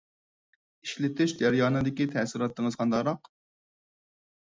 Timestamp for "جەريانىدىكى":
1.41-2.07